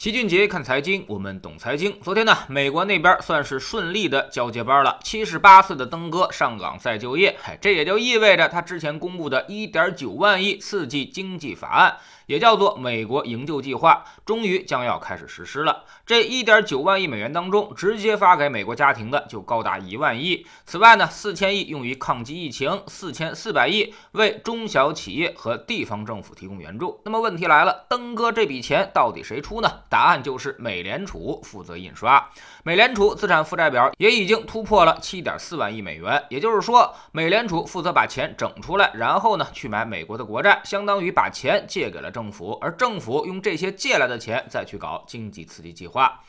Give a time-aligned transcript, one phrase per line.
[0.00, 1.94] 齐俊杰看财经，我们懂财经。
[2.00, 4.98] 昨天呢，美国那边算是顺利的交接班了。
[5.04, 11.98] 七十八岁的登哥上岗再就业，嗨，这也就意味着他之前公布的一点九万亿刺激经济法案，
[12.30, 15.82] 也叫做美国营救计划，终于将要开始实施了。
[16.06, 20.46] 这一点九万亿美元当中，直接发给美国家庭的就高达一万亿。
[20.64, 27.00] 此外呢，四千亿用于抗击疫情，四千四百亿为中小企业和地方政府提供援助。
[27.04, 29.80] 那么问题来了，登哥这笔钱到底谁出呢？
[29.88, 32.30] 答案就是美联储负责印刷，
[32.62, 46.20] 美联储资产负债表也已经突破了七点四万亿美元，也就是说，美联储负责把钱整出来，然后呢去买美国的国债，相当于把钱借给了政政府，而政府用这些借来的钱再去搞经济刺激计划。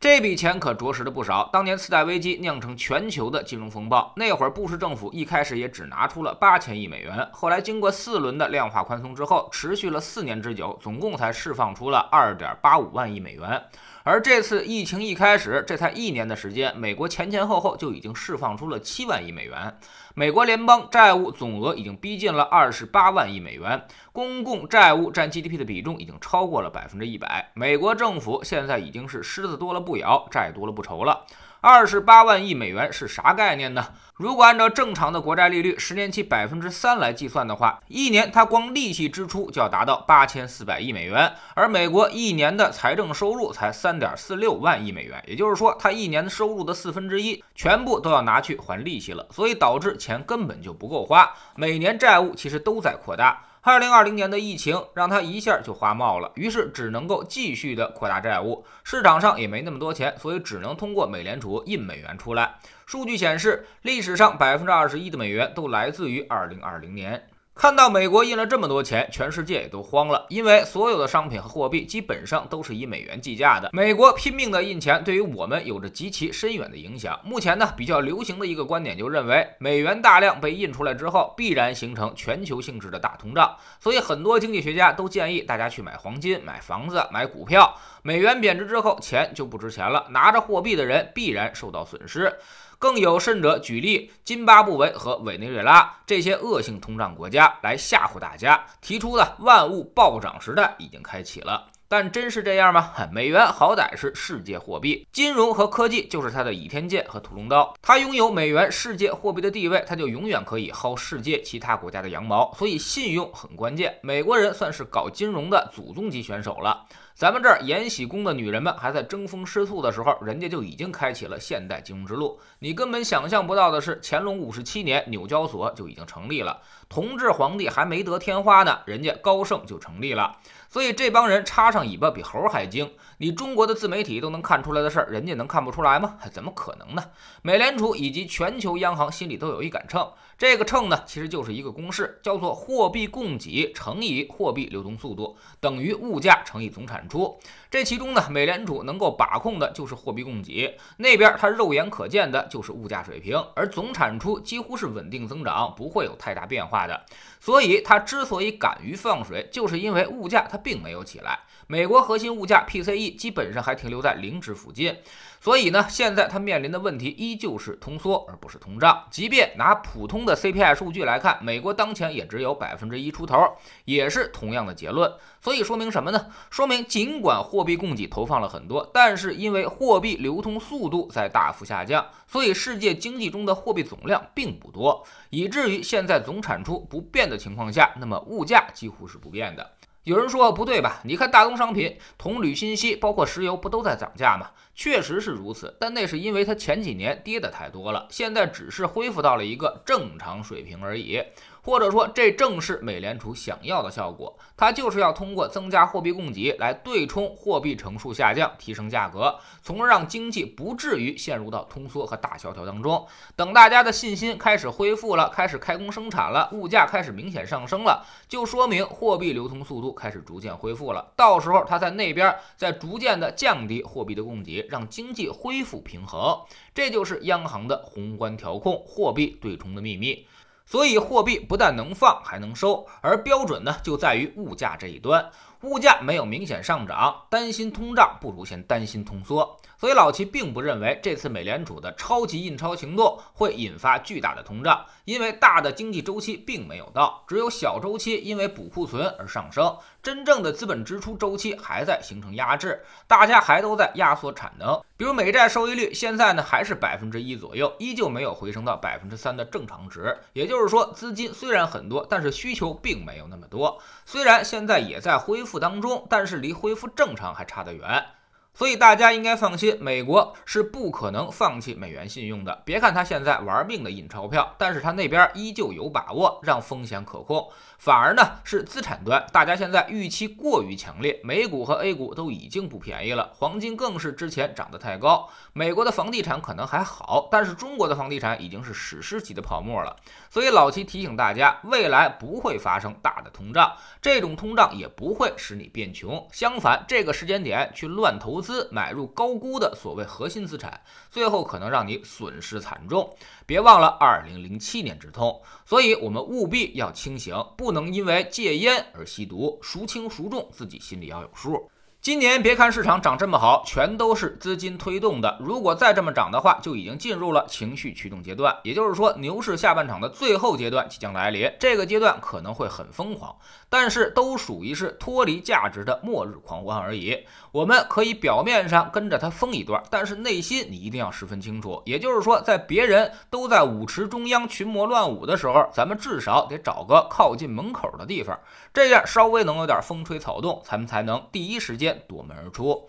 [0.00, 1.48] 这笔钱可着实的不少。
[1.52, 13.62] 当年次贷危机酿成全球的金融风暴，那会儿布什政府一开始也只拿出了八千亿美元，后来经过四轮的量化宽松之后，持续了四年之久，总共才释放出了二点八五万亿美元。
[14.02, 19.76] 而这次疫情一开始，这才一年的时间，美国前前后后就已经释放出了七万亿美元。
[20.14, 27.50] 美国联邦债务总额已经逼近了二十八万亿美元，公共债务占 GDP 的比重已经超过了百分之一百。
[27.54, 31.26] 美国政府现在已经是狮子多了不咬，债多了不愁了。
[31.62, 33.84] 二十八万亿美元是啥概念呢？
[34.14, 53.44] 如果按照正常的国债利率，十年期百分之三来计算的话，一年它光利息支出就要达到八千四百亿美元，而美国一年的财政收入才三点四六万亿美元，也就是说，它一年的收入的四分之一全部都要拿去还利息了，所以导致钱根本就不够花，每年债务其实都在扩大。
[53.62, 62.54] 二零二零年的疫情让他一下就花冒了，于是只能够继续的扩大债务，市场上也没那么多钱，所以只能通过美联储印美元出来。
[62.86, 67.22] 数据显示，历史上百分之二十一的美元都来自于二零二零年。
[67.60, 73.68] 看到美国印了这么多钱，全世界也都慌了，因为所有的商品和货币基本上都是以美元计价的。
[73.74, 77.20] 美国拼命的印钱，对于我们有着极其深远的影响。
[77.22, 83.54] 目前呢，比较流行的一个观点就认为，美元大量被印出来之后，必然形成全球性质的大通胀。
[83.78, 87.76] 所以很多经济学家都建议大家去买黄金、买房子、买股票。
[88.00, 92.34] 美元贬值之后，钱就不值钱了，拿着货币的人必然受到损失。
[92.80, 101.68] 更有甚者，举例津巴布韦和委内瑞拉这些恶性通胀国家来吓唬大家，提出的万物暴涨时代已经开启了。
[101.88, 102.92] 但真是这样吗？
[103.12, 107.74] 美元好歹是世界货币，金融和科技就是它的倚天剑和屠龙刀。
[107.82, 112.54] 它拥有美元世界货币的地位，它就永远可以薅世界其他国家的羊毛。
[112.54, 113.98] 所以信用很关键。
[114.02, 116.86] 美国人算是搞金融的祖宗级选手了。
[117.20, 122.40] 咱们这儿延禧宫的女人们还在争风吃醋的时候，人家就已经开启了现代金融之路。
[122.60, 130.34] 你根本想象不到的是，乾隆五十七年纽交所就已经成立了，同治皇帝还没得天花呢，人家高盛就成立了。
[130.70, 132.90] 所以这帮人插上尾巴比猴还精。
[133.22, 136.16] 你中国的自媒体都能看出来的事儿，人家能看不出来吗？
[136.32, 137.04] 怎么可能呢？
[137.42, 147.38] 美联储以及全球央行心里都有一杆秤，这个秤呢，其实就是一个公式，叫做货币供给乘以货币流动速度等于物价乘以总产出。
[147.70, 157.04] 这其中呢，美联储能够把控的就是货币供给，那边它肉眼可见的就是物价水平，而总产出几乎是稳定增长，不会有太大变化的。
[157.38, 161.40] 所以它之所以敢于放水，就是因为物价它并没有起来。
[161.66, 164.96] 美国核心物价 PCE 基本上还停留在零值附近，
[165.40, 169.06] 所以呢，现在它面临的问题依旧是通缩，而不是通胀。
[169.10, 173.36] 即便拿普通的 CPI 数据来看，美国当前也只有百分之一出头，
[173.84, 175.12] 也是同样的结论。
[175.42, 176.26] 所以说明什么呢？
[176.50, 189.72] 说明尽管货币供给投放了很多，但是因为货币流通速度在大幅下降，所以世界经济中的货币总量并不多，以至于现在总产出不变的情况下，那么物价几乎是不变的。
[190.04, 191.00] 有人说不对吧？
[191.04, 194.50] 你看大宗商品，铜、铝、锌、锡，包括石油，不都在涨价吗？
[194.74, 201.22] 确实是如此，但那是因为它前几年跌的太多了，现在只是恢复到了一个正常水平而已。
[201.62, 213.06] 或者说，这正是美联储想要的效果，它就是要通过增加货币供给来对冲货币乘数下降，提升价格，从而让经济不至于陷入到通缩和大萧条当中。
[213.36, 221.12] 等大家的信心开始恢复了，开始开工生产了，物价开始明显上升了，就说明货币流通速度开始逐渐恢复了。
[221.14, 226.38] 到时候，它在那边在逐渐的降低货币的供给，让经济恢复平衡。
[226.74, 230.26] 这就是央行的宏观调控货币对冲的秘密。
[230.70, 235.28] 所以，货币不但能放，还能收，而标准呢，就在于物价这一端。
[235.62, 239.58] 物价没有明显上涨，担心通胀不如先担心通缩。
[239.80, 254.78] 所以老齐并不认为这次美联储的超级印钞行动会引发巨大的通胀，因为大的经济周期并没有到，只有小周期因为补库存而上升，真正的资本支出周期还在形成压制，大家还都在压缩产能。
[254.98, 260.14] 比如美债收益率现在呢还是百分之一左右，依旧没有回升到百分之三的正常值。
[260.34, 263.80] 也就是说，资金虽然很多，但是需求并没有那么多。
[264.04, 268.04] 虽然现在也在恢复当中，但是离恢复正常还差得远。
[268.52, 272.62] 所以大家应该放心，美国是不可能放弃美元信用的。
[272.64, 277.48] 别看他现在玩命的印钞票，但是他那边依旧有把握让风险可控。
[277.78, 285.30] 反而呢是资产端，大家现在预期过于强烈，美股和 A 股都已经不便宜了，黄金更是之前涨得太高。
[285.54, 289.96] 美国的房地产可能还好，但是中国的房地产已经是史诗级的泡沫了。
[290.28, 296.28] 所以老齐提醒大家，未来不会发生大的通胀，这种通胀也不会使你变穷。
[296.32, 303.14] 相反，这个时间点去乱投资，买入高估的所谓核心资产，最后可能让你损失惨重。
[303.46, 311.70] 别忘了二零零七年之痛，所以我们务必要清醒，不能因为戒烟而吸毒，孰轻孰重，自己心里要有数。
[312.02, 315.36] 今年别看市场涨这么好，全都是资金推动的。
[315.38, 318.56] 如果再这么涨的话，就已经进入了情绪驱动阶段。
[318.64, 321.52] 也就是说，牛市下半场的最后阶段即将来临。
[321.60, 323.36] 这个阶段可能会很疯狂，
[323.68, 327.18] 但是都属于是脱离价值的末日狂欢而已。
[327.52, 331.82] 我们可以表面上跟着他疯一段，但是内心你一定要十分清楚。
[331.84, 338.38] 也就是说，在别人都在舞池中央群魔乱舞的时候，咱们至少得找个靠近门口的地方，
[338.72, 342.02] 这样稍微能有点风吹草动，咱们才能第一时间。
[342.08, 342.88] 夺门而出，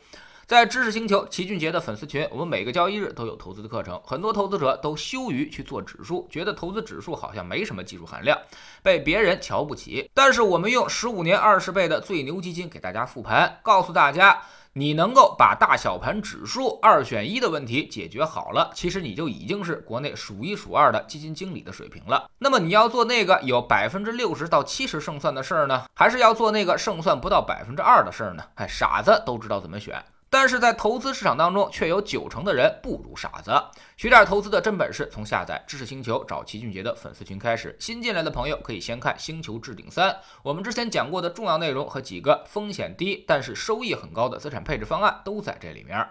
[0.51, 3.97] 在知识星球齐俊杰的粉丝群，我们每个交易日都有投资的课程。
[4.03, 8.37] 很多投资者都羞于去做指数，觉得投资指数好像没什么技术含量，
[8.83, 10.11] 被别人瞧不起。
[10.13, 14.41] 但是我们用十五年二十倍的最牛基金给大家复盘，告诉大家，
[14.73, 22.29] 你能够把大小盘指数二选一的问题解决好了，其实你就已经是国内数一数二的基金经理的水平了。
[22.39, 28.43] 那么你要做那个有百分之六十到七十胜算的事儿呢，还是要做那个胜算不到百分之二的事儿呢？
[28.55, 29.95] 哎，傻子都知道怎么选。
[30.33, 33.51] 但是在投资市场当中，却有九成的人不如傻子。
[33.97, 37.75] 学点投资的真本事，从下载知识星球找齐俊杰的粉丝群开始。
[37.81, 40.09] 新进来的朋友可以先看《星球置顶三》，
[40.41, 46.07] 我们之前讲过的重要内容和几个风险低但是收益很高的资产配置方案都在这里面。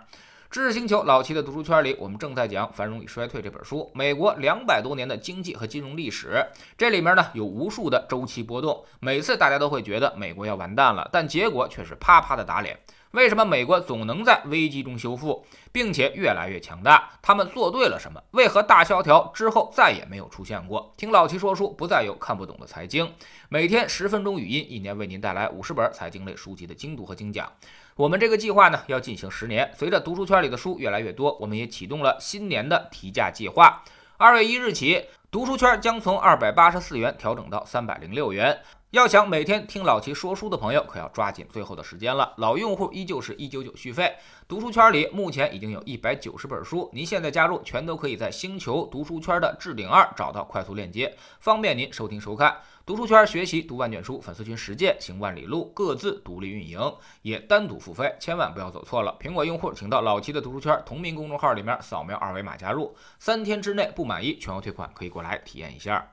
[0.50, 6.44] 知识星球老齐的读书圈里，我们正在讲《繁荣与衰退》这本书，美国两百多年的经济和金融历史。
[6.76, 12.78] 这里面呢有无数的周期波动，每次大家都会觉得美国要完蛋了，但结果却是啪啪的打脸。
[13.12, 17.10] 为什么美国总能在危机中修复，并且越来越强大？
[17.20, 18.22] 他们做对了什么？
[18.30, 20.92] 为何大萧条之后再也没有出现过？
[20.96, 23.12] 听老齐说书，不再有看不懂的财经。
[23.48, 27.50] 每天十分钟语音，一年为您带来五十本财经类书籍的精读和精讲。
[27.96, 33.82] 我们这个计划呢要进行十年，随着读书圈里的书越来越多，我们也启动了新年的提价计划。
[34.18, 38.60] 二月一日起，读书圈将从二百八十四元调整到三百零六元。
[38.90, 42.34] 要想每天听老齐说书的朋友，可要抓紧最后的时间了。
[42.38, 44.12] 老用户依旧是一九九续费。
[44.48, 52.56] 读书圈里目前已经有一百九十本书，您现在加入，全都可以在星球读书圈的置顶二找到快速链接，方便您收听收看。
[52.84, 56.80] 读书圈学习读万卷书，粉丝群实践行万里路，各自独立运营，
[57.22, 59.16] 也单独付费，千万不要走错了。
[59.20, 66.04] 苹果用户请到老齐的读书圈同名公众号里面扫描二维码加入，三天之内不满意全额退款，可以过来体验一下。